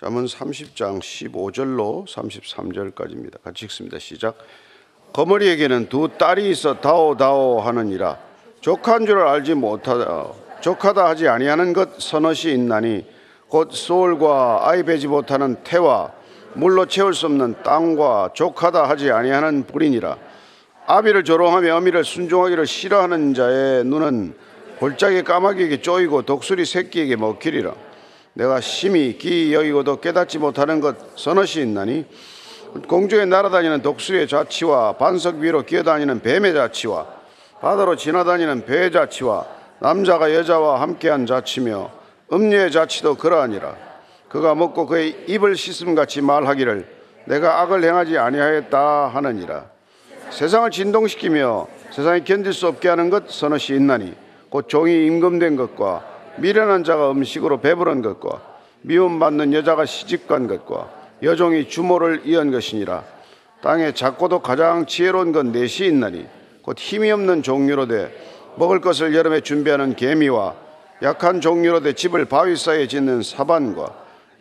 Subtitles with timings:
[0.00, 3.42] 잠언 30장 15절로 33절까지입니다.
[3.42, 3.98] 같이 읽습니다.
[3.98, 4.38] 시작.
[5.12, 8.16] 거머리에게는 두 딸이 있어 다오다오 하느니라.
[8.60, 10.28] 족한 줄을 알지 못하다.
[10.60, 13.06] 족하다 하지 아니하는 것 서넛이 있나니
[13.48, 16.12] 곧 소울과 아이 베지 못하는 태와
[16.54, 20.16] 물로 채울 수 없는 땅과 족하다 하지 아니하는 불이니라.
[20.86, 24.36] 아비를 조롱하며 어미를 순종하기를 싫어하는 자의 눈은
[24.78, 27.87] 골짜기 까마귀에게 쪼이고 독수리 새끼에게 먹히리라.
[28.34, 32.06] 내가 심히 기 여기고도 깨닫지 못하는 것 서너시 있나니?
[32.86, 37.06] 공중에 날아다니는 독수리의 자치와 반석 위로 기어다니는 뱀의 자치와
[37.60, 39.46] 바다로 지나다니는 배의 자치와
[39.80, 41.90] 남자가 여자와 함께한 자치며
[42.32, 43.76] 음녀의 자치도 그러하니라.
[44.28, 46.86] 그가 먹고 그의 입을 씻음같이 말하기를
[47.24, 49.66] 내가 악을 행하지 아니하였다 하느니라.
[50.30, 54.14] 세상을 진동시키며 세상이 견딜 수 없게 하는 것 서너시 있나니?
[54.50, 58.42] 곧 종이 임금된 것과 미련한 자가 음식으로 배부른 것과
[58.82, 60.90] 미움받는 여자가 시집간 것과
[61.22, 63.04] 여종이 주모를 이은 것이니라.
[63.60, 66.26] 땅에 작고도 가장 지혜로운 건 넷이 있나니
[66.62, 68.14] 곧 힘이 없는 종류로 돼
[68.56, 70.54] 먹을 것을 여름에 준비하는 개미와
[71.02, 73.94] 약한 종류로 돼 집을 바위 사이에 짓는 사반과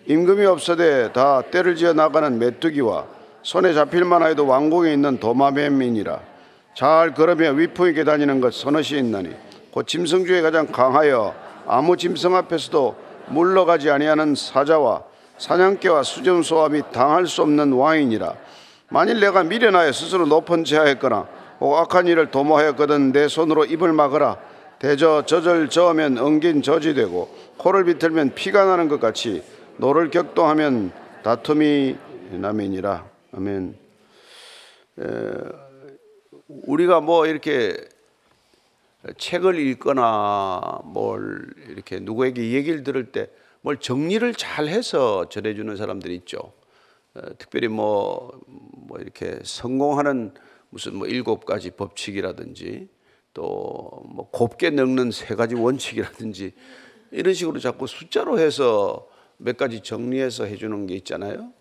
[0.08, 3.06] 임금이 없어되 다 때를 지어 나가는 메뚜기와
[3.44, 6.20] 손에 잡힐 만 하여도 왕궁에 있는 도마뱀이니라.
[6.76, 9.30] 잘 걸으며 위풍 있게 다니는 것 서넛이 있나니
[9.72, 11.34] 곧 짐승 중에 가장 강하여
[11.68, 12.96] 아무 짐승 앞에서도
[13.28, 15.04] 물러가지 아니하는 사자와
[15.38, 18.34] 사냥개와 숫염소와 및 당할 수 없는 왕이니라.
[18.90, 21.28] 만일 네가 미련하여 스스로 높은 체하였거나
[21.60, 24.38] 혹 악한 일을 도모하였거든 네 손으로 입을 막으라.
[24.80, 29.44] 대저 젖을 저으면 엉긴 젖이 되고 코를 비틀면 피가 나는 것 같이
[29.78, 30.92] 노를 격동하면
[31.24, 31.98] 다툼이
[32.32, 33.06] 남이니라.
[33.36, 33.76] 아멘.
[35.00, 35.04] 에,
[36.48, 37.76] 우리가 뭐 이렇게
[39.18, 43.30] 책을 읽거나 뭘 이렇게 누구에게 얘기를 들을 때
[43.62, 46.54] 뭘 정리를 잘 해서 전해주는 사람들이 있죠.
[47.16, 50.34] 어, 특별히 뭐, 뭐 이렇게 성공하는
[50.70, 52.88] 무슨 뭐 일곱 가지 법칙이라든지
[53.34, 56.54] 또 뭐 곱게 늙는 세 가지 원칙이라든지
[57.12, 59.08] 이런 식으로 자꾸 숫자로 해서
[59.38, 61.52] 몇 가지 정리해서 해주는 게 있잖아요.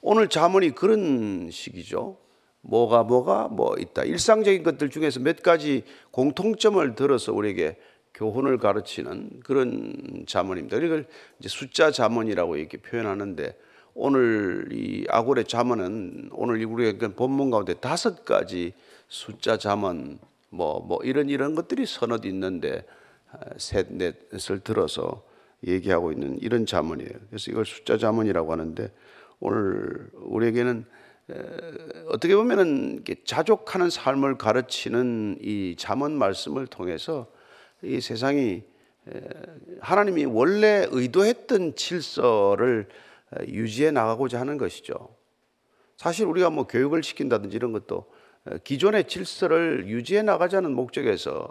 [0.00, 2.16] 오늘 자문이 그런 식이죠.
[2.62, 4.04] 뭐가 뭐가 뭐 있다.
[4.04, 7.76] 일상적인 것들 중에서 몇 가지 공통점을 들어서 우리에게
[8.14, 10.76] 교훈을 가르치는 그런 자문입니다.
[10.78, 11.06] 이걸
[11.38, 13.56] 이제 숫자 자문이라고 이렇게 표현하는데
[13.94, 18.72] 오늘 이 아고레 자문은 오늘 우리가 본문 가운데 다섯 가지
[19.08, 20.18] 숫자 자문
[20.50, 22.84] 뭐, 뭐 이런 이런 것들이 서너 있는데
[23.56, 25.22] 셋, 넷을 들어서
[25.66, 27.12] 얘기하고 있는 이런 자문이에요.
[27.28, 28.90] 그래서 이걸 숫자 자문이라고 하는데
[29.38, 30.84] 오늘 우리에게는
[32.08, 37.26] 어떻게 보면은 자족하는 삶을 가르치는 이 잠언 말씀을 통해서
[37.82, 38.62] 이 세상이
[39.80, 42.88] 하나님이 원래 의도했던 질서를
[43.48, 44.94] 유지해 나가고자 하는 것이죠.
[45.96, 48.10] 사실 우리가 뭐 교육을 시킨다든지 이런 것도
[48.64, 51.48] 기존의 질서를 유지해 나가자는 목적에서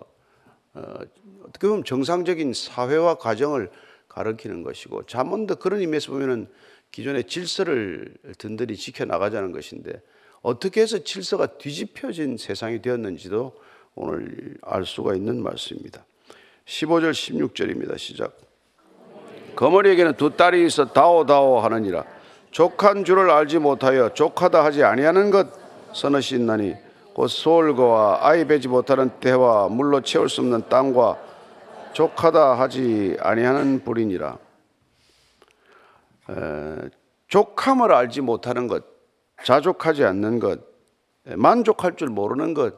[1.44, 3.70] 어떻게 보면 정상적인 사회와 가정을
[4.08, 6.48] 가르치는 것이고 잠언도 그런 의미에서 보면은
[6.92, 10.02] 기존의 질서를 든든히 지켜 나가자는 것인데
[10.42, 13.54] 어떻게 해서 질서가 뒤집혀진 세상이 되었는지도
[13.96, 16.06] 오늘 알 수가 있는 말씀입니다.
[16.66, 17.98] 15절 16절입니다.
[17.98, 18.38] 시작.
[19.56, 22.06] 거머리에게는 두 딸이 있어 다오다오 하느니라.
[22.52, 25.48] 족한 줄을 알지 못하여 족하다 하지 아니하는 것
[25.94, 26.76] 서너시 있나니
[27.14, 31.18] 곧 소울과 아이 베지 못하는 때와 물로 채울 수 없는 땅과
[31.94, 34.38] 족하다 하지 아니하는 불이니라.
[36.30, 36.90] 에,
[37.28, 38.84] 족함을 알지 못하는 것,
[39.44, 40.62] 자족하지 않는 것,
[41.26, 42.76] 만족할 줄 모르는 것.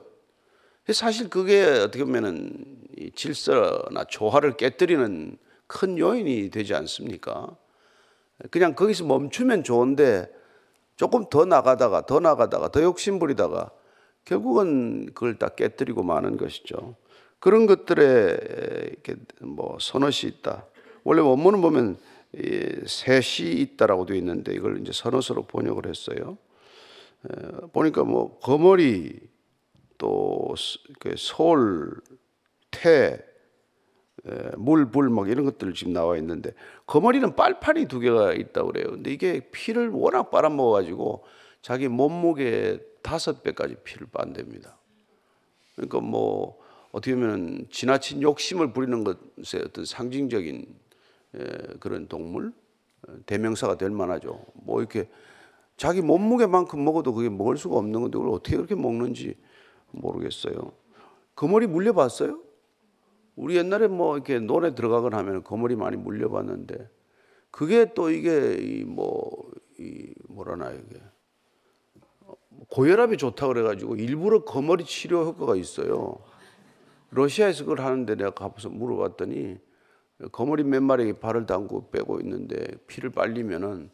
[0.92, 2.82] 사실 그게 어떻게 보면은
[3.16, 7.56] 질서나 조화를 깨뜨리는 큰 요인이 되지 않습니까?
[8.50, 10.30] 그냥 거기서 멈추면 좋은데
[10.98, 13.72] 조금 더 나가다가 더 나가다가 더 욕심부리다가
[14.26, 16.96] 결국은 그걸 다 깨뜨리고 마는 것이죠.
[17.40, 18.38] 그런 것들에
[18.92, 20.66] 이렇게 뭐 선엇이 있다.
[21.04, 21.98] 원래 원문을 보면
[22.34, 26.38] 셋이 있다라고 되어 있는데 이걸 이제 선엇으로 번역을 했어요.
[27.74, 29.20] 보니까 뭐 거머리
[29.98, 30.56] 또
[31.16, 32.02] 솔,
[32.72, 33.24] 태,
[34.58, 36.54] 물, 불, 막 이런 것들 지금 나와 있는데
[36.86, 38.92] 거머리는 빨판이 두 개가 있다고 그래요.
[38.92, 41.24] 근데 이게 피를 워낙 빨아먹어 가지고
[41.62, 44.78] 자기 몸무게 다섯 배까지 피를 빤답니다.
[45.76, 46.60] 그러니까 뭐
[46.92, 50.66] 어떻게 보면 지나친 욕심을 부리는 것의 어떤 상징적인
[51.80, 52.54] 그런 동물
[53.26, 54.46] 대명사가 될 만하죠.
[54.54, 55.10] 뭐 이렇게
[55.78, 59.38] 자기 몸무게만큼 먹어도 그게 먹을 수가 없는 건데 그걸 어떻게 그렇게 먹는지
[59.92, 60.74] 모르겠어요.
[61.36, 62.42] 거머리 물려봤어요?
[63.36, 66.90] 우리 옛날에 뭐 이렇게 논에 들어가거나 하면 거머리 많이 물려봤는데
[67.50, 71.02] 그게 또 이게 이뭐이 뭐라나 이게
[72.70, 76.20] 고혈압이 좋다 그래가지고 일부러 거머리 치료 효과가 있어요.
[77.10, 79.58] 러시아에서 그걸 하는데 내가 가서 물어봤더니
[80.32, 83.90] 거머리 몇 마리 발을 담고 빼고 있는데 피를 빨리면은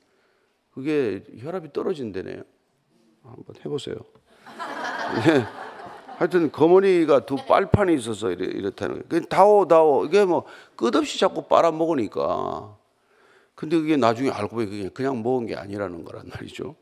[0.71, 2.43] 그게 혈압이 떨어진대네요.
[3.23, 3.95] 한번 해보세요.
[5.27, 5.45] 예.
[6.17, 9.25] 하여튼 거머리가 두 빨판이 있어서 이래, 이렇 다는 거예요.
[9.25, 10.45] 다오 다오 이게 뭐
[10.75, 12.75] 끝없이 자꾸 빨아 먹으니까
[13.53, 16.75] 근데 그게 나중에 알고 보니 그게 그냥 먹은 게 아니라는 거란 말이죠.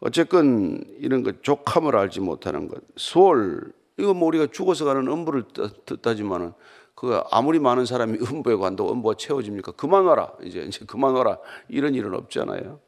[0.00, 5.44] 어쨌건 이런 것 족함을 알지 못하는 것 수월 이거 뭐 우리가 죽어서 가는 음부를
[5.86, 6.52] 뜻하지만은
[6.94, 9.72] 그 아무리 많은 사람이 음부에 간다고 음부가 채워집니까?
[9.72, 11.38] 그만 와라 이제 이제 그만 와라
[11.68, 12.80] 이런 일은 없잖아요.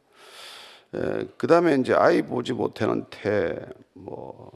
[1.37, 3.57] 그 다음에 이제 아이 보지 못하는 태
[3.97, 4.51] 뭐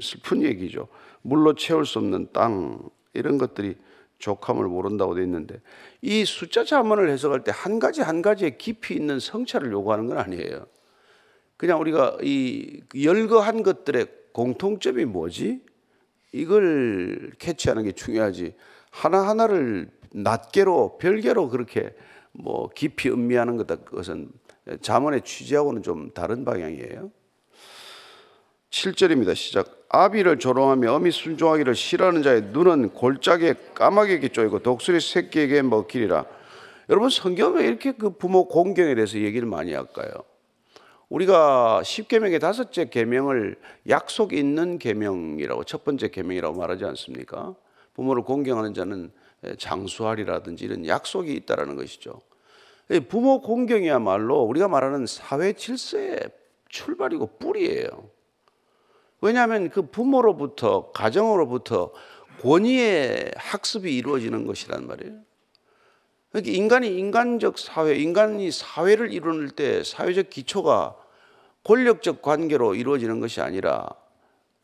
[0.00, 0.88] 슬픈 얘기죠.
[1.22, 3.76] 물로 채울 수 없는 땅 이런 것들이
[4.18, 5.60] 족함을 모른다고 돼 있는데
[6.00, 10.66] 이 숫자 자문을 해석할 때 한 가지 한 가지에 깊이 있는 성찰을 요구하는 건 아니에요.
[11.56, 15.60] 그냥 우리가 이 열거한 것들의 공통점이 뭐지?
[16.32, 18.54] 이걸 캐치하는 게 중요하지.
[18.90, 21.94] 하나하나를 낱개로 별개로 그렇게
[22.32, 24.30] 뭐 깊이 음미하는 그것은
[24.80, 27.10] 자문의 취지하고는 좀 다른 방향이에요.
[28.70, 29.34] 7절입니다.
[29.34, 29.86] 시작.
[29.90, 36.24] 아비를 조롱하며 어미 순종하기를 싫어하는 자의 눈은 골짜기에 까마귀에게 쪼이고 독수리 새끼에게 먹히리라.
[36.88, 40.10] 여러분 성경에 이렇게 그 부모 공경에 대해서 얘기를 많이 할까요?
[41.12, 43.56] 우리가 십계명의 다섯째 계명을
[43.90, 47.54] 약속 있는 계명이라고 첫 번째 계명이라고 말하지 않습니까?
[47.92, 49.12] 부모를 공경하는 자는
[49.58, 52.18] 장수하리라든지 이런 약속이 있다라는 것이죠.
[53.08, 56.18] 부모 공경이야말로 우리가 말하는 사회 질서의
[56.70, 58.08] 출발이고 뿌리예요.
[59.20, 61.92] 왜냐하면 그 부모로부터 가정으로부터
[62.40, 65.18] 권위의 학습이 이루어지는 것이란 말이에요.
[66.30, 71.01] 그러니까 인간이 인간적 사회, 인간이 사회를 이루는 때 사회적 기초가
[71.64, 73.88] 권력적 관계로 이루어지는 것이 아니라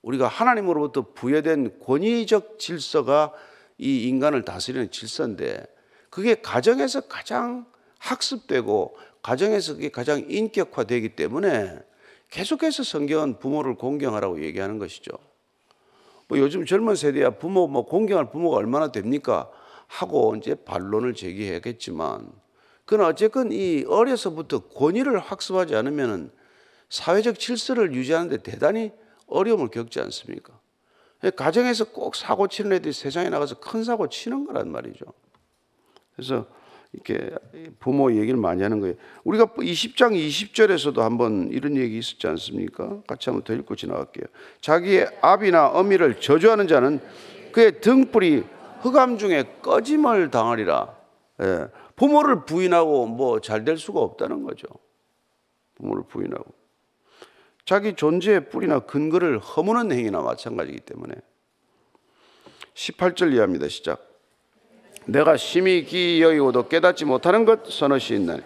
[0.02, 3.32] 우리가 하나님으로부터 부여된 권위적 질서가
[3.78, 5.66] 이 인간을 다스리는 질서인데
[6.10, 7.66] 그게 가정에서 가장
[7.98, 11.78] 학습되고 가정에서 그게 가장 인격화되기 때문에
[12.30, 15.12] 계속해서 성경은 부모를 공경하라고 얘기하는 것이죠.
[16.28, 19.50] 뭐 요즘 젊은 세대야 부모 뭐 공경할 부모가 얼마나 됩니까?
[19.86, 22.30] 하고 이제 반론을 제기하겠지만
[22.84, 26.30] 그건 어쨌건 이 어려서부터 권위를 학습하지 않으면은
[26.88, 28.92] 사회적 질서를 유지하는데 대단히
[29.26, 30.58] 어려움을 겪지 않습니까?
[31.36, 35.04] 가정에서 꼭 사고 치는 애들이 세상에 나가서 큰 사고 치는 거란 말이죠.
[36.14, 36.46] 그래서
[36.92, 37.30] 이렇게
[37.80, 38.94] 부모 얘기를 많이 하는 거예요.
[39.24, 43.02] 우리가 20장 20절에서도 한번 이런 얘기 있었지 않습니까?
[43.06, 44.24] 같이 한번 더 읽고 지나갈게요.
[44.60, 47.00] 자기의 아비나 어미를 저주하는 자는
[47.52, 48.44] 그의 등불이
[48.80, 50.96] 흑암 중에 꺼짐을 당하리라.
[51.42, 51.66] 예.
[51.96, 54.66] 부모를 부인하고 뭐 잘 될 수가 없다는 거죠.
[55.74, 56.57] 부모를 부인하고.
[57.68, 61.12] 자기 존재의 뿌리나 근거를 허무는 행위나 마찬가지이기 때문에
[62.72, 63.68] 18절 이하입니다.
[63.68, 64.08] 시작.
[65.04, 68.40] 내가 심히 기이 여기고도 깨닫지 못하는 것 서너시 있나니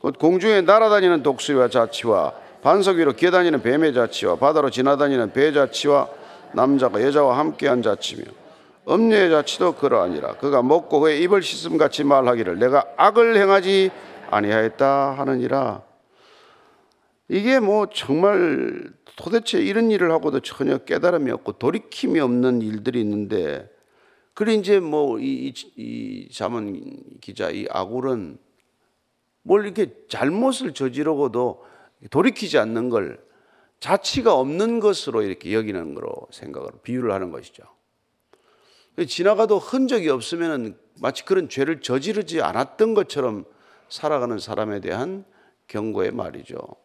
[0.00, 2.32] 곧 공중에 날아다니는 독수리와 자치와
[2.64, 6.08] 반석 위로 기어다니는 뱀의 자치와 바다로 지나다니는 배 자치와
[6.54, 8.24] 남자가 여자와 함께한 자치며
[8.86, 13.92] 엄녀의 자치도 그러하니라 그가 먹고 그의 입을 씻음 같이 말하기를 내가 악을 행하지
[14.32, 15.93] 아니하였다 하느니라
[17.34, 23.68] 이게 뭐 정말 도대체 이런 일을 하고도 전혀 깨달음이 없고 돌이킴이 없는 일들이 있는데
[24.34, 28.38] 그래 이제 뭐이 이 자문 기자 이 아굴은
[29.42, 31.64] 뭘 이렇게 잘못을 저지르고도
[32.08, 33.20] 돌이키지 않는 걸
[33.80, 37.64] 자치가 없는 것으로 이렇게 여기는 거로 생각을 비유를 하는 것이죠.
[39.08, 43.44] 지나가도 흔적이 없으면 마치 그런 죄를 저지르지 않았던 것처럼
[43.88, 45.24] 살아가는 사람에 대한
[45.66, 46.83] 경고의 말이죠.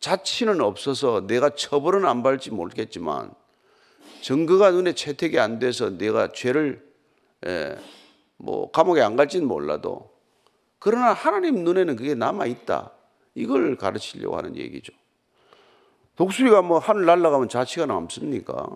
[0.00, 3.32] 자치는 없어서 내가 처벌은 안 받을지 모르겠지만
[4.22, 6.90] 증거가 눈에 채택이 안 돼서 내가 죄를
[7.46, 7.78] 예,
[8.36, 10.10] 뭐 감옥에 안 갈지는 몰라도
[10.78, 12.92] 그러나 하나님 눈에는 그게 남아 있다.
[13.34, 14.92] 이걸 가르치려고 하는 얘기죠.
[16.16, 18.66] 독수리가 뭐 하늘 날아가면 자치가 남습니까?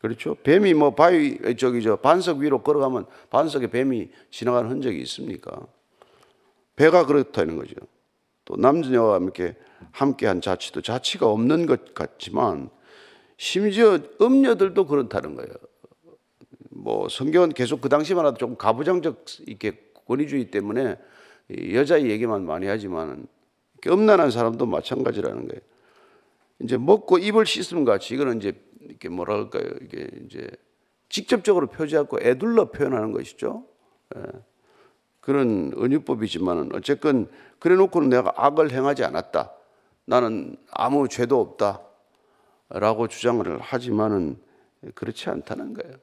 [0.00, 0.34] 그렇죠?
[0.42, 5.66] 뱀이 뭐 바위 저기 저 반석 위로 걸어가면 반석에 뱀이 지나가는 흔적이 있습니까?
[6.76, 7.74] 배가 그렇다는 거죠.
[8.44, 9.56] 또 남녀와 함께
[9.92, 12.70] 함께한 자치도 자치가 없는 것 같지만
[13.36, 15.50] 심지어 음녀들도 그렇다는 거예요.
[16.70, 19.72] 뭐 성경은 계속 그 당시만 해도 좀 가부장적 이렇게
[20.06, 20.96] 권위주의 때문에
[21.72, 23.26] 여자 얘기만 많이 하지만
[23.86, 25.60] 엄난한 사람도 마찬가지라는 거예요.
[26.60, 30.48] 이제 먹고 입을 씻음 같이 이거는 이제 이렇게 뭐랄까요 이게 이제
[31.08, 33.64] 직접적으로 표지하고 애둘러 표현하는 것이죠.
[34.16, 34.20] 예.
[35.24, 39.52] 그런 은유법이지만은 어쨌건 그래 놓고는 내가 악을 행하지 않았다.
[40.04, 41.80] 나는 아무 죄도 없다.
[42.68, 44.38] 라고 주장을 하지만은
[44.94, 45.96] 그렇지 않다는 거예요.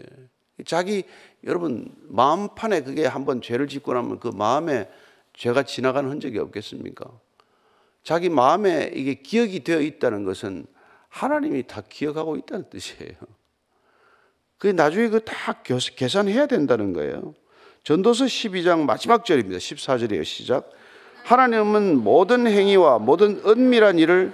[0.00, 0.64] 예.
[0.64, 1.02] 자기
[1.42, 4.88] 여러분 마음판에 그게 한번 죄를 짓고 나면 그 마음에
[5.32, 7.10] 죄가 지나가는 흔적이 없겠습니까?
[8.04, 10.66] 자기 마음에 이게 기억이 되어 있다는 것은
[11.08, 13.16] 하나님이 다 기억하고 있다는 뜻이에요.
[14.56, 17.34] 그 나중에 그 다 계산해야 된다는 거예요.
[17.84, 19.58] 전도서 12장 마지막 절입니다.
[19.58, 20.24] 14절이에요.
[20.24, 20.70] 시작.
[21.24, 24.32] 하나님은 모든 행위와 모든 은밀한 일을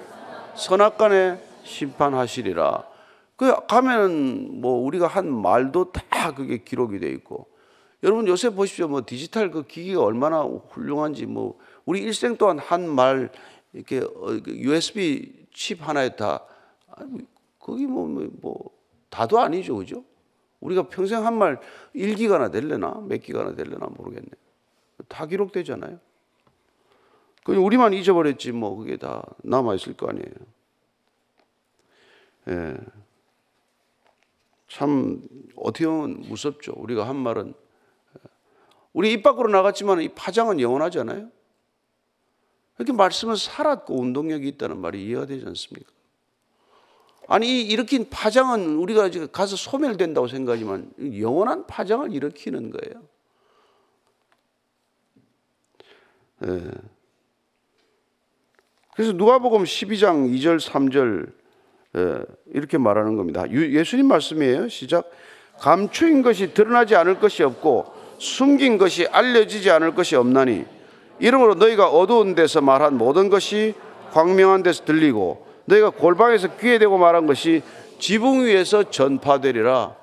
[0.57, 2.85] 선악간에 심판하시리라.
[3.37, 7.49] 그 가면은 뭐 우리가 한 말도 다 그게 기록이 돼 있고
[8.03, 8.87] 여러분 요새 보십시오.
[8.89, 13.31] 뭐 디지털 그 기기가 얼마나 훌륭한지 뭐 우리 일생 동안 한 말
[13.73, 14.03] 이렇게
[14.47, 16.45] USB 어, 그칩 하나에 다
[17.59, 18.71] 거기 뭐, 뭐, 뭐
[19.11, 19.77] 다도 아니죠.
[19.77, 20.05] 그죠?
[20.64, 21.61] 우리가 평생 한 말
[21.94, 24.28] 1기가나 될려나 몇 기가나 될려나 모르겠네.
[25.09, 26.00] 다 기록되잖아요.
[27.44, 30.35] 그 우리만 잊어버렸지 뭐 그게 다 남아 있을 거 아니에요.
[32.49, 32.76] 예.
[34.68, 35.23] 참
[35.56, 36.73] 어떻게 보면 무섭죠.
[36.76, 37.54] 우리가 한 말은
[38.92, 41.30] 우리 입 밖으로 나갔지만 이 파장은 영원하잖아요.
[42.78, 45.92] 이렇게 말씀은 살았고 운동력이 있다는 말이 이해가 되지 않습니까?
[47.26, 53.02] 아니 일으킨 파장은 우리가 가서 소멸된다고 생각하지만 영원한 파장을 일으키는 거예요.
[56.47, 56.71] 예.
[58.95, 61.33] 그래서 누가복음 12장 2절 3절
[61.97, 63.49] 예, 이렇게 말하는 겁니다.
[63.50, 64.69] 예수님 말씀이에요.
[64.69, 65.11] 시작.
[65.59, 67.87] 감추인 것이 드러나지 않을 것이 없고
[68.19, 70.64] 숨긴 것이 알려지지 않을 것이 없나니
[71.21, 73.75] 이러므로 너희가 어두운 데서 말한 모든 것이
[74.12, 77.62] 광명한 데서 들리고 너희가 골방에서 귀에 대고 말한 것이
[77.99, 79.97] 지붕 위에서 전파되리라.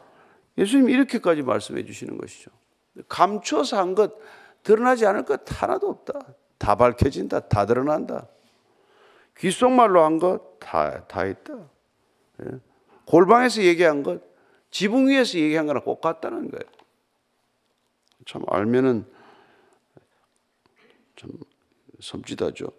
[0.57, 2.51] 예수님 이렇게까지 말씀해 주시는 것이죠.
[3.07, 4.13] 감추어서 한 것,
[4.63, 6.19] 드러나지 않을 것 하나도 없다.
[6.57, 7.41] 다 밝혀진다.
[7.41, 8.27] 다 드러난다.
[9.37, 11.53] 귓속말로 한 것 다, 다 있다.
[12.43, 12.59] 예?
[13.05, 14.21] 골방에서 얘기한 것,
[14.69, 16.71] 지붕 위에서 얘기한 거랑 똑같다는 거예요.
[18.27, 19.05] 참 알면은
[21.15, 21.31] 참
[21.99, 22.71] 섬찟하죠.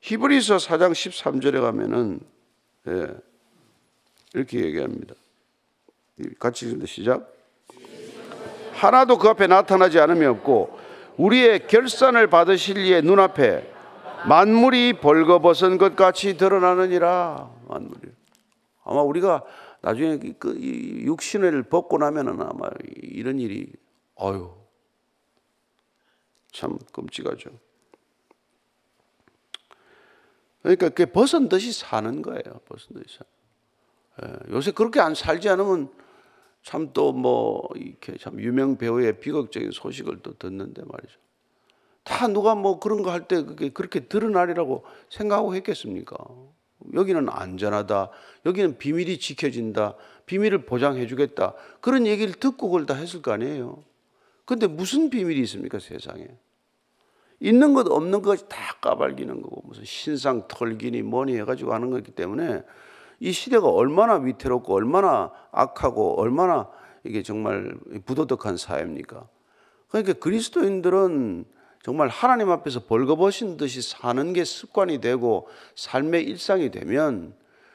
[0.00, 2.20] 히브리서 4장 13절에 가면은
[2.86, 3.08] 예,
[4.34, 5.14] 이렇게 얘기합니다.
[6.38, 7.34] 같이 읽는다 시작.
[8.72, 10.78] 하나도 그 앞에 나타나지 않음이 없고
[11.16, 13.74] 우리의 결산을 받으실 이의 눈앞에
[14.28, 17.50] 만물이 벌거벗은 것 같이 드러나느니라.
[17.68, 18.00] 만물이.
[18.84, 19.44] 아마 우리가
[19.80, 23.72] 나중에 그 육신을 벗고 나면은 아마 이런 일이
[24.16, 24.50] 아유
[26.52, 27.50] 참 끔찍하죠.
[30.68, 32.42] 그러니까 그게 벗은 듯이 사는 거예요.
[32.66, 33.18] 벗은 듯이.
[34.22, 35.90] 예, 요새 그렇게 안 살지 않으면
[36.62, 41.18] 참 또 뭐 이렇게 참 유명 배우의 비극적인 소식을 또 듣는데 말이죠.
[42.04, 46.16] 다 누가 뭐 그런 거 할 때 그게 그렇게 드러나리라고 생각하고 했겠습니까?
[46.92, 48.10] 여기는 안전하다.
[48.44, 49.94] 여기는 비밀이 지켜진다.
[50.26, 51.54] 비밀을 보장해 주겠다.
[51.80, 53.82] 그런 얘기를 듣고 그걸 다 했을 거 아니에요.
[54.44, 56.26] 근데 무슨 비밀이 있습니까, 세상에?
[57.40, 62.62] 있는 것 없는 것 다 까발기는 거고 무슨 신상 털기니 뭐니 해가지고 하는 거기 때문에
[63.20, 66.68] 이 시대가 얼마나 위태롭고 얼마나 악하고 얼마나
[67.04, 69.28] 이게 정말 부도덕한 사회입니까?
[69.88, 71.44] 그러니까 그리스도인들은
[71.82, 77.34] 정말 하나님 앞에서 벌거벗은 듯이 사는 게 습관이 되고 삶의 일상이 되면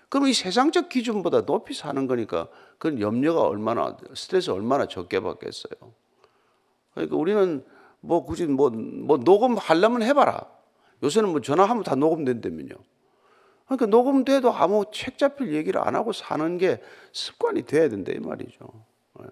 [0.10, 5.74] 그럼 이 세상적 기준보다 높이 사는 거니까 그런 염려가 얼마나 스트레스 얼마나 적게 받겠어요.
[6.94, 7.66] 그러니까 우리는
[8.04, 10.46] 뭐 굳이 뭐, 뭐 녹음하려면 해봐라.
[11.02, 12.76] 요새는 뭐 전화하면 다 녹음된다면요.
[13.66, 16.82] 그러니까 녹음돼도 아무 책 잡힐 얘기를 안 하고 사는 게
[17.14, 18.66] 습관이 돼야 된다 이 말이죠.
[19.22, 19.26] 예.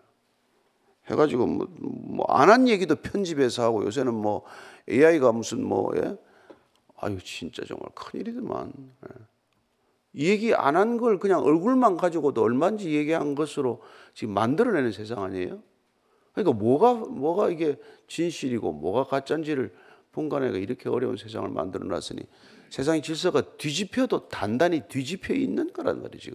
[1.11, 4.43] 해가지고 뭐 안 한 얘기도 편집해서 하고 요새는 뭐
[4.89, 6.15] AI가 무슨 뭐 예?
[6.97, 8.71] 아유 진짜 정말 큰일이더만.
[8.77, 9.23] 예.
[10.13, 13.81] 이 얘기 안 한 걸 그냥 얼굴만 가지고도 얼마인지 얘기한 것으로
[14.13, 15.61] 지금 만들어내는 세상 아니에요?
[16.33, 19.73] 그러니까 뭐가 뭐가 이게 진실이고 뭐가 가짜인지를
[20.11, 22.21] 분간해가 이렇게 어려운 세상을 만들어 놨으니
[22.69, 26.31] 세상의 질서가 뒤집혀도 단단히 뒤집혀 있는 거란 말이죠.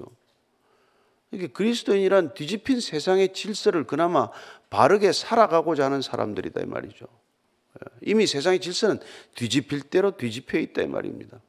[1.30, 4.30] 이게 그리스도인이란 뒤집힌 세상의 질서를 그나마
[4.70, 7.06] 바르게 살아가고자 하는 사람들이다 이 말이죠.
[7.06, 9.00] 예, 이미 세상의 질서는
[9.34, 11.40] 뒤집힐 대로 뒤집혀 있다 이 말입니다.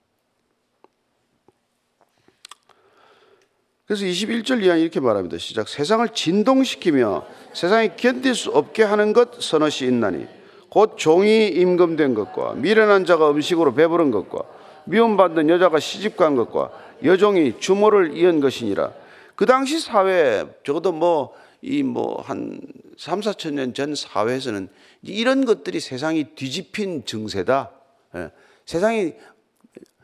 [3.87, 5.37] 그래서 21절 이하 이렇게 말합니다.
[5.37, 5.69] 시작.
[5.69, 10.27] 세상을 진동시키며 세상이 견딜 수 없게 하는 것 서너시 있나니
[10.69, 14.43] 곧 종이 임금된 것과 미련한 자가 음식으로 배부른 것과
[14.85, 16.71] 미움받는 여자가 시집간 것과
[17.03, 18.91] 여종이 주모를 이은 것이니라.
[19.35, 22.61] 그 당시 사회에 적어도 뭐 이 뭐 한
[22.97, 24.69] 3, 4천 년 전 사회에서는
[25.03, 27.71] 이런 것들이 세상이 뒤집힌 증세다.
[28.15, 28.31] 예.
[28.65, 29.13] 세상이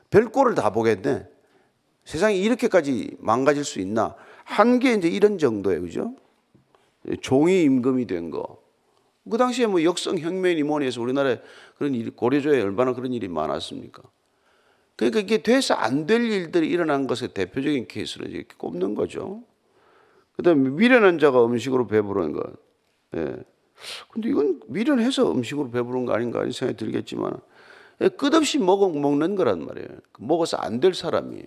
[0.10, 1.26] 별꼴을 다 보겠네.
[2.06, 4.16] 세상이 이렇게까지 망가질 수 있나?
[4.44, 5.82] 한게 이제 이런 정도예요.
[5.82, 6.16] 그죠?
[7.22, 8.62] 종이 임금이 된 거.
[9.30, 11.40] 그 당시에 뭐 역성 혁명이 뭐니 해서 우리나라에
[11.78, 14.04] 그런 일이 고려조에 얼마나 그런 일이 많았습니까?
[14.96, 19.44] 그러니까 이게 돼서 안 될 일들이 일어난 것의 대표적인 케이스를 이렇게 꼽는 거죠.
[20.36, 22.44] 그 다음에 미련한 자가 음식으로 배부르는 것.
[23.16, 23.36] 예.
[24.12, 27.34] 근데 이건 미련해서 음식으로 배부른 거 아닌가 하는 생각이 들겠지만
[28.02, 29.88] 예, 끝없이 먹어 먹는 거란 말이에요.
[30.20, 31.44] 먹어서 안 될 사람이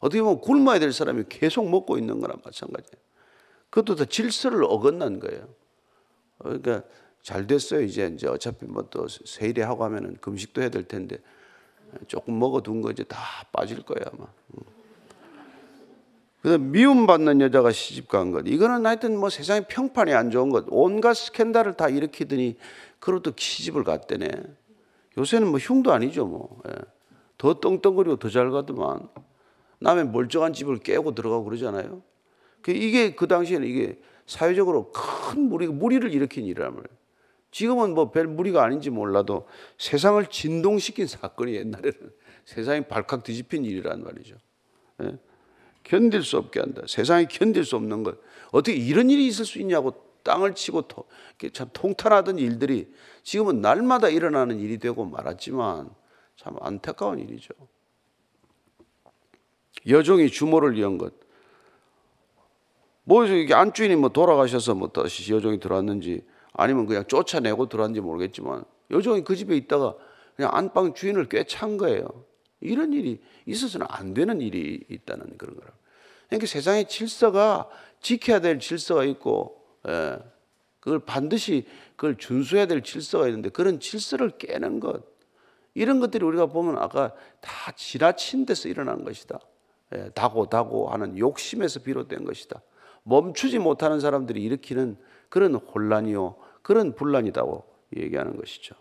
[0.00, 3.02] 어떻게 보면 굶어야 될 사람이 계속 먹고 있는 거나 마찬가지예요.
[3.70, 5.48] 그것도 다 질서를 어긋난 거예요.
[6.38, 6.82] 그러니까
[7.22, 7.82] 잘 됐어요.
[7.82, 11.18] 이제 이제 어차피 뭐 또 세일하고 하면은 금식도 해야 될 텐데
[12.06, 13.18] 조금 먹어둔 거 이제 다
[13.52, 14.26] 빠질 거야 아마.
[16.42, 18.44] 그다음 미움 받는 여자가 시집 간 것.
[18.46, 20.66] 이거는 하여튼 뭐 세상에 평판이 안 좋은 것.
[20.68, 22.56] 온갖 스캔들을 다 일으키더니
[23.00, 24.30] 그것도 시집을 갔대네.
[25.18, 26.62] 요새는 뭐 흉도 아니죠 뭐.
[26.68, 26.72] 예.
[27.36, 29.08] 더 떵떵거리고 더 잘 가더만.
[29.80, 32.02] 남의 멀쩡한 집을 깨고 들어가고 그러잖아요.
[32.62, 36.98] 그 이게 그 당시에는 이게 사회적으로 큰 무리, 무리를 일으킨 일이란 말이에요.
[37.50, 39.46] 지금은 뭐 별 무리가 아닌지 몰라도
[39.78, 42.12] 세상을 진동시킨 사건이 옛날에는
[42.44, 44.36] 세상이 발칵 뒤집힌 일이란 말이죠.
[45.02, 45.18] 예?
[45.84, 46.82] 견딜 수 없게 한다.
[46.86, 48.18] 세상이 견딜 수 없는 것.
[48.50, 51.04] 어떻게 이런 일이 있을 수 있냐고 땅을 치고 토,
[51.54, 52.92] 참 통탄하던 일들이
[53.22, 55.88] 지금은 날마다 일어나는 일이 되고 말았지만
[56.36, 57.54] 참 안타까운 일이죠.
[59.86, 61.14] 여종이 주모를 이은 것.
[63.04, 69.24] 뭐 이게 안주인이 뭐 돌아가셔서 뭐 다시 여종이 들어왔는지 아니면 그냥 쫓아내고 들어왔는지 모르겠지만 여종이
[69.24, 69.94] 그 집에 있다가
[70.36, 72.06] 그냥 안방 주인을 꿰찬 거예요.
[72.60, 75.70] 이런 일이 있어서는 안 되는 일이 있다는 그런 거라.
[76.28, 77.68] 그러니까 세상의 질서가
[78.00, 80.18] 지켜야 될 질서가 있고, 예,
[80.80, 81.66] 그걸 반드시
[81.96, 85.02] 그걸 준수해야 될 질서가 있는데 그런 질서를 깨는 것,
[85.74, 89.38] 이런 것들이 우리가 보면 아까 다 지나친 데서 일어난 것이다.
[89.94, 92.60] 예, 다고 다고 하는 욕심에서 비롯된 것이다.
[93.04, 94.96] 멈추지 못하는 사람들이 일으키는
[95.28, 97.64] 그런 혼란이요, 그런 분란이다고
[97.96, 98.74] 얘기하는 것이죠.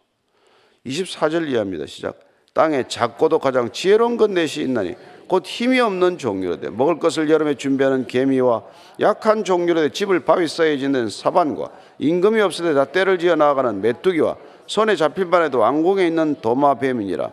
[0.85, 1.85] 24절 이하입니다.
[1.85, 2.19] 시작.
[2.53, 4.95] 땅에 작고도 가장 지혜로운 것 넷이 있나니
[5.27, 8.63] 곧 힘이 없는 종류로 돼 먹을 것을 여름에 준비하는 개미와
[8.99, 14.95] 약한 종류로 돼 집을 바위 사이에 짓는 사반과 임금이 때다 때를 지어 나아가는 메뚜기와 손에
[14.95, 17.31] 잡힐 반에도 왕궁에 있는 도마뱀이니라.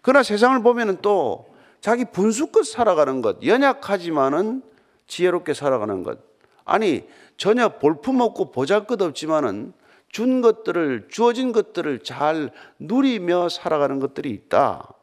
[0.00, 1.53] 그러나 세상을 보면은 또
[1.84, 4.62] 자기 분수껏 살아가는 것, 연약하지만은
[5.06, 6.18] 지혜롭게 살아가는 것.
[6.64, 9.74] 아니 전혀 볼품 없고 보잘것 없지만은
[10.08, 14.94] 준 것들을 주어진 것들을 잘 누리며 살아가는 것들이 있다.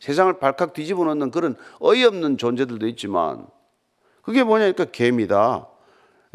[0.00, 3.46] 세상을 발칵 뒤집어 놓는 그런 어이없는 존재들도 있지만
[4.20, 5.66] 그게 뭐냐니까 개미다.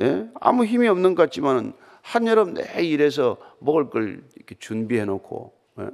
[0.02, 0.28] 예?
[0.42, 5.90] 아무 힘이 없는 것 같지만은 한여름 내 일해서 먹을 걸 이렇게 준비해 놓고 예?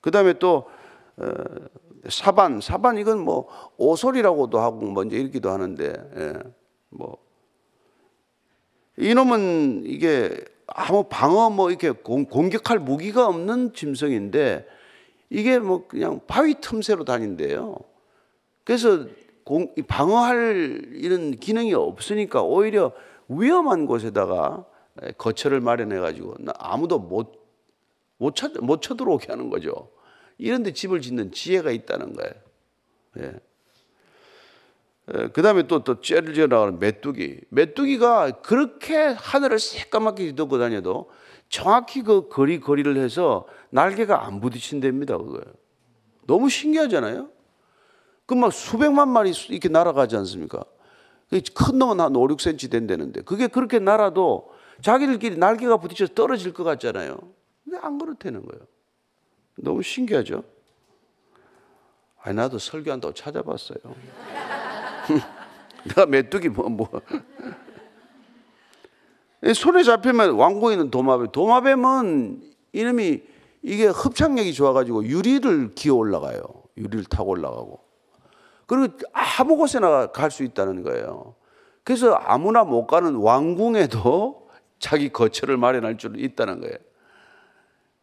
[0.00, 0.70] 그 다음에 또
[1.18, 1.26] 어,
[2.08, 6.34] 사반 사반 이건 뭐 오솔이라고도 하고 먼저 읽기도 하는데 예?
[6.90, 7.18] 뭐
[8.98, 14.66] 이놈은 이게 아무 방어 뭐 이렇게 공격할 무기가 없는 짐승인데
[15.30, 17.76] 이게 뭐 그냥 바위 틈새로 다닌대요.
[18.64, 19.06] 그래서
[19.44, 22.92] 공, 방어할 이런 기능이 없으니까 오히려
[23.28, 24.64] 위험한 곳에다가
[25.18, 27.32] 거처를 마련해 가지고 아무도 못,
[28.18, 28.34] 못
[28.82, 29.88] 쳐들어오게 하는 거죠.
[30.38, 32.32] 이런 데 집을 짓는 지혜가 있다는 거예요.
[33.18, 33.32] 예.
[35.32, 37.42] 그 다음에 또, 또 째를 지어 나가는 메뚜기.
[37.50, 41.10] 메뚜기가 그렇게 하늘을 새까맣게 뒤덮고 다녀도
[41.48, 45.44] 정확히 그 거리, 거리를 해서 날개가 안 부딪힌답니다, 그거예요.
[46.26, 47.30] 너무 신기하잖아요?
[48.26, 50.64] 그 막 수백만 마리 이렇게 날아가지 않습니까?
[51.54, 54.50] 큰 놈은 한 5, 6cm 된다는데 그게 그렇게 날아도
[54.82, 57.16] 자기들끼리 날개가 부딪혀서 떨어질 것 같잖아요.
[57.64, 58.66] 근데 안 그렇다는 거예요.
[59.56, 60.44] 너무 신기하죠?
[62.22, 63.78] 아니, 나도 설교한다고 찾아봤어요.
[65.84, 66.88] 내가 메뚜기 뭐, 뭐.
[69.54, 71.30] 손에 잡히면 왕궁에 있는 도마뱀.
[71.32, 72.42] 도마뱀은
[72.72, 73.22] 이놈이
[73.62, 76.40] 이게 흡착력이 좋아가지고 유리를 기어 올라가요.
[76.76, 77.80] 유리를 타고 올라가고.
[78.66, 81.36] 그리고 아무 곳에나 갈 수 있다는 거예요.
[81.84, 84.48] 그래서 아무나 못 가는 왕궁에도
[84.80, 86.76] 자기 거처를 마련할 줄 있다는 거예요.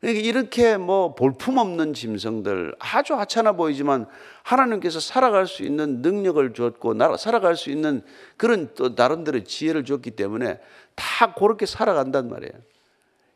[0.03, 4.05] 그러니까 이렇게 뭐 볼품없는 짐승들 아주 하찮아 보이지만
[4.41, 8.03] 하나님께서 살아갈 수 있는 능력을 줬고 살아갈 수 있는
[8.35, 10.59] 그런 또 나름대로 지혜를 줬기 때문에
[10.95, 12.51] 다 그렇게 살아간단 말이에요.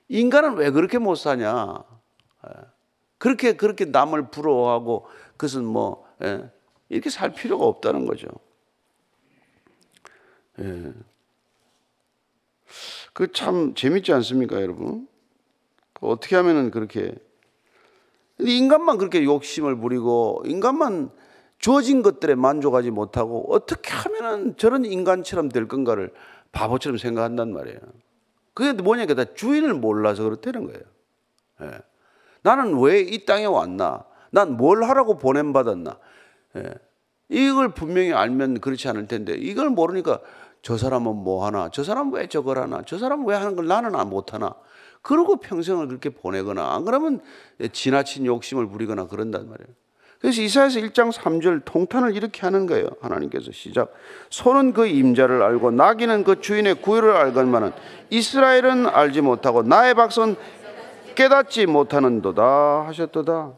[0.10, 1.86] 인간은 왜 그렇게 못 사냐?
[2.46, 2.52] 예.
[3.18, 6.52] 그렇게 그렇게 남을 부러워하고 그것은 뭐 예,
[6.90, 8.28] 이렇게 살 필요가 없다는 거죠.
[10.60, 10.92] 예.
[13.14, 15.08] 그참 재밌지 않습니까, 여러분?
[16.02, 17.16] 어떻게 하면은 그렇게
[18.38, 21.10] 근데 인간만 그렇게 욕심을 부리고 인간만
[21.60, 26.14] 주어진 것들에 만족하지 못하고 어떻게 하면은 저런 인간처럼 될 건가를
[26.52, 27.80] 바보처럼 생각한단 말이에요.
[28.54, 30.82] 그게 뭐냐니까 다 주인을 몰라서 그렇다는 거예요.
[31.62, 31.80] 예.
[32.44, 34.06] 나는 왜 이 땅에 왔나?
[34.32, 35.98] 난 뭘 하라고 보냄 받았나?
[36.58, 36.74] 예.
[37.30, 40.22] 이걸 분명히 알면 그렇지 않을 텐데 이걸 모르니까
[40.62, 41.70] 저 사람은 뭐 하나?
[41.72, 42.82] 저 사람은 왜 저걸 하나?
[42.86, 44.54] 저 사람은 왜 하는 걸 나는 못 하나?
[45.02, 47.22] 그러고 평생을 그렇게 보내거나 안 그러면
[47.72, 49.70] 지나친 욕심을 부리거나 그런단 말이에요.
[50.20, 52.88] 그래서 이사야서 1장 3절 통탄을 이렇게 하는 거예요.
[53.02, 53.94] 하나님께서 시작.
[54.30, 57.72] 소는 그 임자를 알고 나귀는 그 주인의 구유를 알건만은
[58.10, 60.36] 이스라엘은 알지 못하고 나의 박son
[61.16, 63.54] 깨닫지 못하는도다 하셨도다.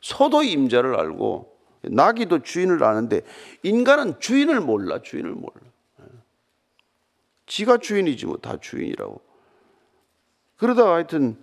[0.00, 3.22] 소도 임자를 알고 나귀도 주인을 아는데
[3.62, 5.00] 인간은 주인을 몰라.
[5.02, 5.52] 주인을 몰라.
[7.46, 9.20] 지가 주인이지 뭐 다 주인이라고.
[10.56, 11.42] 그러다가 하여튼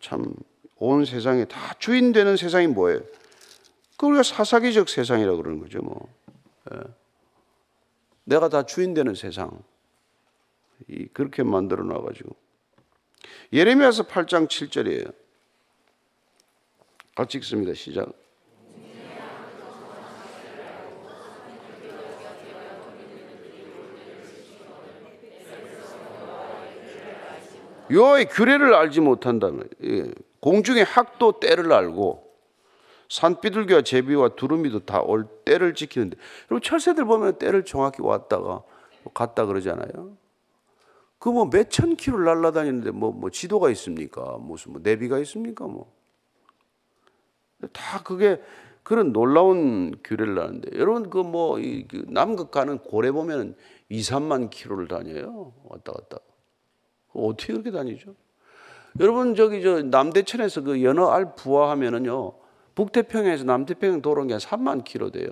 [0.00, 0.34] 참
[0.78, 3.00] 온 세상에 다 주인 되는 세상이 뭐예요?
[3.96, 6.08] 그 우리가 사사기적 세상이라고 그러는 거죠, 뭐.
[6.72, 6.78] 예.
[8.24, 9.62] 내가 다 주인 되는 세상.
[10.86, 12.36] 이 그렇게 만들어 놔 가지고.
[13.52, 15.12] 예레미야서 8장 7절이에요.
[17.16, 17.74] 같이 읽습니다.
[17.74, 18.12] 시작.
[27.90, 30.10] 여호와의 규례를 알지 못한다는 예.
[30.40, 32.28] 공중의 학도 때를 알고
[33.08, 36.16] 산비둘기와 제비와 두루미도 다 올 때를 지키는데
[36.50, 38.62] 여러분 철새들 보면 때를 정확히 왔다가
[39.14, 40.16] 갔다 그러잖아요.
[41.18, 44.36] 그 뭐 몇 천 킬로 날아다니는데 뭐, 뭐 지도가 있습니까?
[44.40, 45.66] 무슨 뭐 내비가 있습니까?
[45.66, 45.90] 뭐.
[47.72, 48.40] 다 그게
[48.84, 51.58] 그런 놀라운 규례를 하는데 여러분 그 뭐
[52.06, 53.56] 남극 가는 고래 보면
[53.88, 55.54] 2, 3만 킬로를 다녀요.
[55.64, 56.18] 왔다 갔다.
[57.14, 58.14] 어떻게 그렇게 다니죠?
[59.00, 62.32] 여러분 저기 저 남대천에서 그 연어 알 부화하면은요
[62.74, 65.28] 북태평양에서 남태평양 도로는 게 3만 킬로 돼요.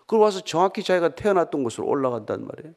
[0.00, 2.74] 그걸 와서 정확히 자기가 태어났던 곳으로 올라간단 말이에요.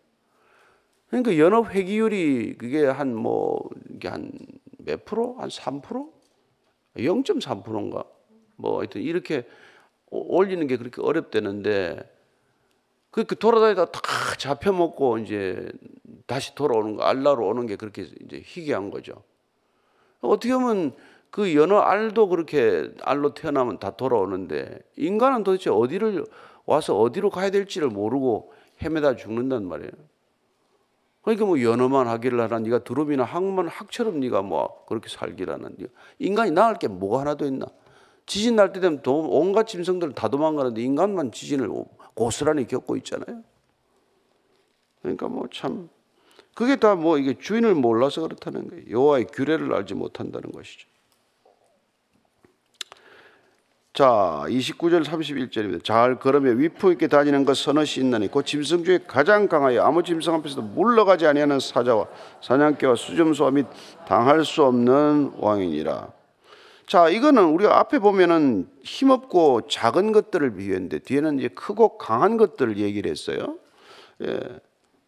[1.10, 4.32] 그러니까 연어 회기율이 그게 한 뭐 이게 한
[4.84, 5.36] 몇 프로?
[5.38, 6.10] 한 3%?
[6.98, 8.04] 0.3%인가?
[8.56, 9.46] 뭐 하여튼 이렇게
[10.10, 12.00] 올리는 게 그렇게 어렵대는데
[13.12, 14.02] 그렇게 돌아다니다 다
[14.38, 15.72] 잡혀 먹고 이제
[16.32, 19.22] 다시 돌아오는 거 알라로 오는 게 그렇게 이제 희귀한 거죠.
[20.22, 20.96] 어떻게 보면
[21.30, 26.24] 그 연어 알도 그렇게 알로 태어나면 다 돌아오는데 인간은 도대체 어디를
[26.66, 29.92] 와서 어디로 가야 될지를 모르고 헤매다 죽는단 말이에요.
[31.22, 35.76] 그러니까 뭐 연어만 하기를 하라 네가 두루미나 학만 학처럼 네가 뭐 그렇게 살기라는
[36.20, 37.66] 인간이 나을 게 뭐가 하나도 있나?
[38.26, 41.70] 지진 날 때 되면 온갖 짐승들 다 도망가는데 인간만 지진을
[42.14, 43.44] 고스란히 겪고 있잖아요.
[45.02, 45.90] 그러니까 뭐참
[46.62, 48.84] 그게 다 뭐 이게 주인을 몰라서 그렇다는 거예요.
[48.92, 50.88] 여호와의 규례를 알지 못한다는 것이죠.
[53.94, 55.84] 자, 29절 31절입니다.
[55.84, 60.36] 잘 걸으며 위풍 있게 다니는 것 서너시 있나니 그 짐승 중에 가장 강하여 아무 짐승
[60.36, 62.06] 앞에서도 물러가지 아니하는 사자와
[62.44, 63.66] 사냥개와 수점소와 및
[64.08, 66.10] 당할 수 없는 왕이니라.
[66.86, 73.10] 자, 이거는 우리가 앞에 보면은 힘없고 작은 것들을 비유했는데 뒤에는 이제 크고 강한 것들을 얘기를
[73.10, 73.58] 했어요.
[74.22, 74.40] 예.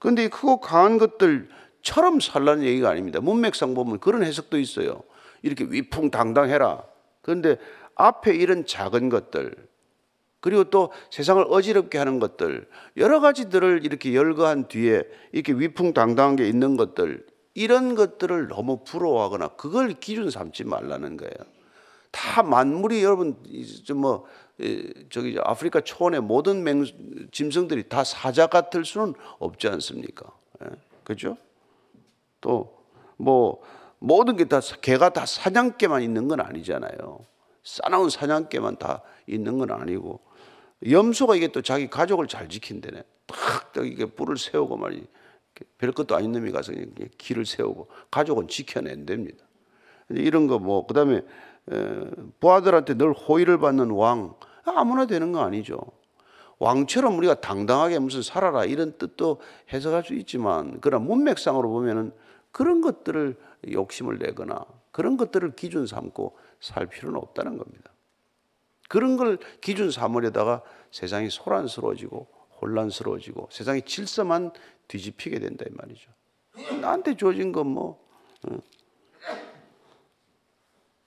[0.03, 3.21] 근데 이 크고 강한 것들처럼 살라는 얘기가 아닙니다.
[3.21, 5.01] 문맥상 보면 그런 해석도 있어요.
[5.41, 6.83] 이렇게 위풍당당해라.
[7.21, 7.55] 그런데
[7.95, 9.55] 앞에 이런 작은 것들
[10.41, 16.75] 그리고 또 세상을 어지럽게 하는 것들 여러 가지들을 이렇게 열거한 뒤에 이렇게 위풍당당한 게 있는
[16.75, 21.33] 것들 이런 것들을 너무 부러워하거나 그걸 기준 삼지 말라는 거예요.
[22.11, 23.37] 다 만물이 여러분
[23.95, 24.25] 뭐
[25.09, 26.83] 저기 아프리카 초원의 모든 맹,
[27.31, 30.31] 짐승들이 다 사자 같을 수는 없지 않습니까?
[30.63, 30.69] 예?
[31.03, 31.37] 그죠?
[32.41, 32.83] 또
[33.17, 33.61] 뭐
[33.99, 37.19] 모든 게 다 개가 다 사냥개만 있는 건 아니잖아요.
[37.63, 40.19] 싸나운 사냥개만 다 있는 건 아니고
[40.89, 43.03] 염소가 이게 또 자기 가족을 잘 지킨다네.
[43.27, 45.05] 딱 이게 뿔을 세우고 말이
[45.77, 46.73] 별 것도 아닌 놈이 가서
[47.17, 49.45] 길을 세우고 가족은 지켜낸답니다.
[50.09, 51.21] 이런 거 뭐 그다음에
[52.39, 55.79] 부하들한테 늘 호의를 받는 왕 아무나 되는 거 아니죠.
[56.59, 59.41] 왕처럼 우리가 당당하게 무슨 살아라 이런 뜻도
[59.73, 62.13] 해석할 수 있지만 그러나 문맥상으로 보면은
[62.51, 63.35] 그런 것들을
[63.71, 67.91] 욕심을 내거나 그런 것들을 기준 삼고 살 필요는 없다는 겁니다.
[68.87, 72.27] 그런 걸 기준 삼으려다가 세상이 소란스러워지고
[72.61, 74.51] 혼란스러워지고 세상의 질서만
[74.87, 76.11] 뒤집히게 된다 이 말이죠.
[76.79, 77.99] 나한테 주어진 건뭐
[78.47, 78.57] 어.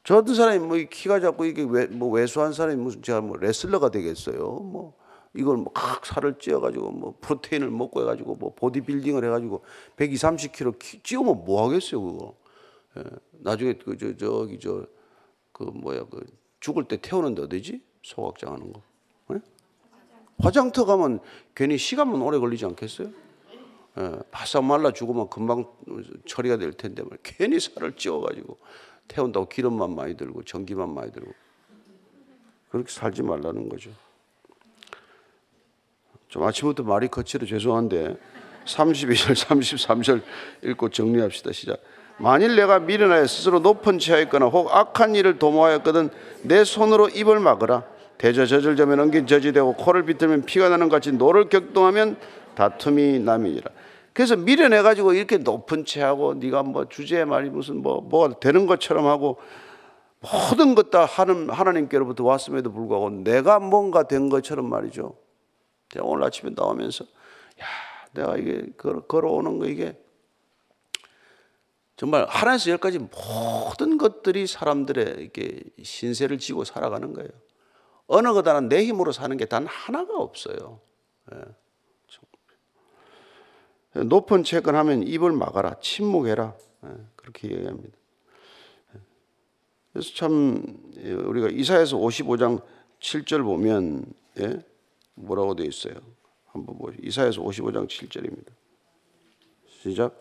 [0.06, 3.90] 저 같은 사람이 뭐 키가 작고 이게 왜, 뭐 왜소한 사람이 무슨 제가 뭐 레슬러가
[3.90, 4.38] 되겠어요.
[4.38, 4.94] 뭐
[5.34, 5.74] 이걸 막
[6.06, 9.64] 살을 찌어가지고 뭐 프로테인을 먹고 해가지고 뭐 보디빌딩을 해가지고
[9.96, 12.34] 120, 30kg 찌우면 뭐 하겠어요 그거.
[12.98, 13.02] 예.
[13.32, 14.86] 나중에 그 저 저기 저
[15.56, 16.20] 그 뭐야 그
[16.60, 17.80] 죽을 때 태우는데 어디지?
[18.02, 18.82] 소각장 하는 거.
[19.32, 19.40] 예?
[20.38, 21.20] 화장터 가면
[21.54, 23.08] 괜히 시간만 오래 걸리지 않겠어요?
[23.98, 25.64] 예, 바싹 말라 죽으면 금방
[26.26, 28.58] 처리가 될 텐데 말 괜히 살을 찌워가지고
[29.08, 31.32] 태운다고 기름만 많이 들고 전기만 많이 들고
[32.70, 33.90] 그렇게 살지 말라는 거죠.
[36.28, 37.46] 좀 아침부터 말이 거칠어.
[37.46, 38.16] 죄송한데
[38.66, 40.22] 32절 33절
[40.64, 41.52] 읽고 정리합시다.
[41.52, 41.80] 시작.
[42.18, 46.10] 만일 네가 미련하여 스스로 높은 체하였거나 혹 악한 일을 도모하였거든
[46.42, 47.84] 네 손으로 입을 막으라.
[48.18, 52.16] 대저 젖을 저으면 엉긴 젖이 되고 코를 비틀면 피가 나는 것 같이 노를 격동하면
[52.54, 53.70] 다툼이 남이니라
[54.16, 59.04] 그래서 미련해 가지고 이렇게 높은 체하고 네가 뭐 주제에 말이 무슨 뭐 뭐가 되는 것처럼
[59.06, 59.36] 하고
[60.20, 65.18] 모든 것 다 하는 하나님께로부터 왔음에도 불구하고 내가 뭔가 된 것처럼 말이죠.
[65.90, 67.66] 제가 오늘 아침에 나오면서 야
[68.14, 70.00] 내가 이게 걸어, 걸어 오는 거 이게
[71.98, 77.28] 정말 하나에서 열까지 모든 것들이 사람들의 이렇게 신세를 지고 살아가는 거예요.
[78.06, 80.80] 어느 것 하나 내 힘으로 사는 게 단 하나가 없어요.
[81.34, 81.38] 예.
[84.04, 86.54] 높은 채권하면 입을 막아라, 침묵해라
[86.84, 87.96] 예, 그렇게 얘기합니다.
[89.92, 90.62] 그래서 참
[91.02, 92.60] 예, 우리가 이사에서 55장
[93.00, 94.04] 7절 보면
[94.40, 94.62] 예?
[95.14, 95.94] 뭐라고 되어 있어요?
[96.46, 96.98] 한번 보죠.
[97.02, 98.48] 이사에서 55장 7절입니다.
[99.68, 100.14] 시작.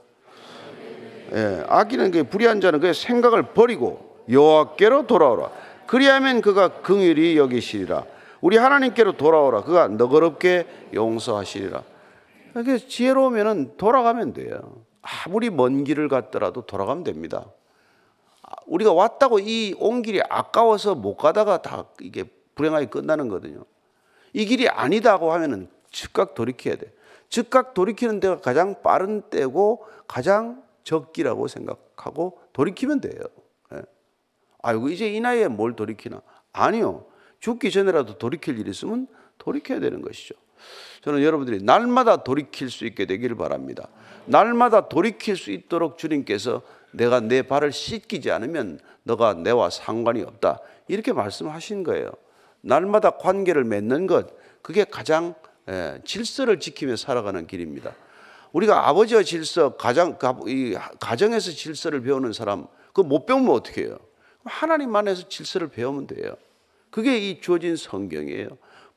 [1.33, 5.51] 예, 악인은 그 불의한 자는 그 생각을 버리고 여호와께로 돌아오라.
[5.87, 8.05] 그리하면 그가 긍휼히 여기시리라.
[8.41, 9.63] 우리 하나님께로 돌아오라.
[9.63, 11.83] 그가 너그럽게 용서하시리라.
[12.55, 14.85] 이렇게 지혜로우면은 돌아가면 돼요.
[15.01, 17.45] 아무리 먼 길을 갔더라도 돌아가면 됩니다.
[18.65, 22.23] 우리가 왔다고 이 온 길이 아까워서 못 가다가 다 이게
[22.55, 23.65] 불행하게 끝나는 거거든요.
[24.33, 26.93] 이 길이 아니다고 하면은 즉각 돌이켜야 돼.
[27.29, 33.19] 즉각 돌이키는 데가 가장 빠른 때고 가장 적기라고 생각하고 돌이키면 돼요.
[33.73, 33.81] 예.
[34.61, 36.21] 아이고 이제 이 나이에 뭘 돌이키나?
[36.53, 37.05] 아니요.
[37.39, 40.35] 죽기 전에라도 돌이킬 일 있으면 돌이켜야 되는 것이죠.
[41.01, 43.87] 저는 여러분들이 날마다 돌이킬 수 있게 되기를 바랍니다.
[44.25, 50.59] 날마다 돌이킬 수 있도록 주님께서 내가 내 발을 씻기지 않으면 너가 내와 상관이 없다.
[50.87, 52.09] 이렇게 말씀하신 거예요.
[52.61, 54.27] 날마다 관계를 맺는 것,
[54.61, 55.35] 그게 가장
[55.69, 57.93] 예, 질서를 지키며 살아가는 길입니다.
[58.53, 59.75] 우리가 아버지와 질서,
[60.47, 63.97] 이 가정에서 질서를 배우는 사람, 그 못 배우면 어떻게 해요?
[64.45, 66.35] 하나님 안에서 질서를 배우면 돼요.
[66.89, 68.47] 그게 이 주어진 성경이에요.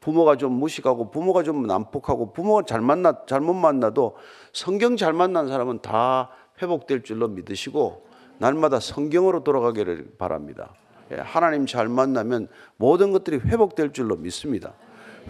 [0.01, 4.17] 부모가 좀 무식하고 부모가 좀 난폭하고 부모가 잘 만나 잘못 만나도
[4.53, 6.31] 성경 잘 만난 사람은 다
[6.63, 8.07] 회복될 줄로 믿으시고
[8.39, 10.75] 날마다 성경으로 돌아가기를 바랍니다.
[11.11, 14.75] 예, 하나님 잘 만나면 모든 것들이 회복될 줄로 믿습니다.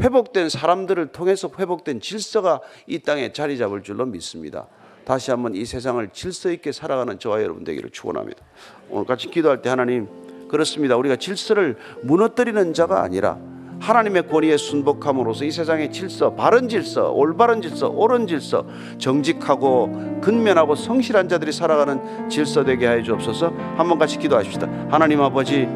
[0.00, 4.66] 회복된 사람들을 통해서 회복된 질서가 이 땅에 자리 잡을 줄로 믿습니다.
[5.04, 8.44] 다시 한번 이 세상을 질서 있게 살아가는 저와 여러분 되기를 축원합니다.
[8.90, 10.06] 오늘 같이 기도할 때 하나님
[10.48, 10.96] 그렇습니다.
[10.96, 13.38] 우리가 질서를 무너뜨리는 자가 아니라
[13.80, 18.64] 하나님의 권위에 순복함으로써 이 세상의 질서, 바른 질서, 올바른 질서, 옳은 질서,
[18.98, 23.52] 정직하고 근면하고 성실한 자들이 살아가는 질서 되게 하여 주옵소서.
[23.76, 24.68] 한번 같이 기도하십시다.
[24.90, 25.68] 하나님 아버지,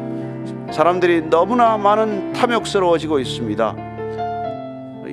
[0.71, 3.75] 사람들이 너무나 많은 탐욕스러워지고 있습니다.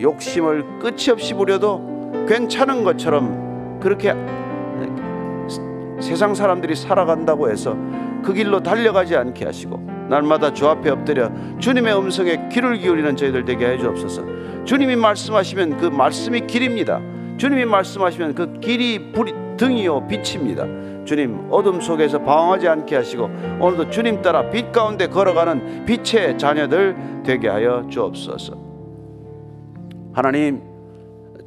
[0.00, 4.14] 욕심을 끝이 없이 부려도 괜찮은 것처럼 그렇게
[6.00, 7.76] 세상 사람들이 살아간다고 해서
[8.22, 13.66] 그 길로 달려가지 않게 하시고 날마다 주 앞에 엎드려 주님의 음성에 귀를 기울이는 저희들 되게
[13.66, 14.24] 해 주옵소서.
[14.64, 17.00] 주님이 말씀하시면 그 말씀이 길입니다.
[17.38, 20.66] 주님이 말씀하시면 그 길이 불이 등이요 빛입니다.
[21.04, 27.48] 주님 어둠 속에서 방황하지 않게 하시고 오늘도 주님 따라 빛 가운데 걸어가는 빛의 자녀들 되게
[27.48, 28.58] 하여 주옵소서.
[30.12, 30.60] 하나님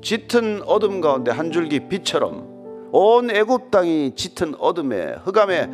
[0.02, 5.70] 짙은 어둠 가운데 한 줄기 빛처럼 온 애굽 땅이 짙은 어둠에 흑암에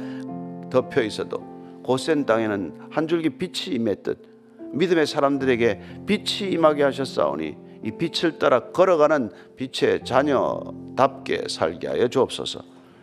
[0.72, 1.49] 덮여 있어도
[1.90, 4.20] 고센 땅에는 한 줄기 빛이 임했듯
[4.74, 12.62] 믿음의 사람들에게 빛이 임하게 하셨사오니 이 빛을 따라 걸어가는 빛의 자녀답게 살게 하여 주옵소서.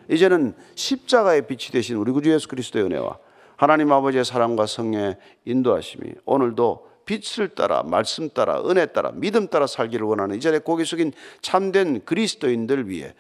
[0.09, 3.19] 이제는 십자가의 빛이 되신 우리 구주 예수 그리스도의 은혜와
[3.57, 10.07] 하나님 아버지의 사랑과 성령의 인도하심이 오늘도 빛을 따라 말씀 따라 은혜 따라 믿음 따라 살기를
[10.07, 13.15] 원하는 이전에 고개 숙인 참된 그리스도인들 위해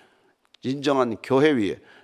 [0.63, 1.81] 진정한 교회 위에